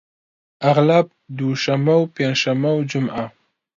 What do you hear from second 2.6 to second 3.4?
و جومعە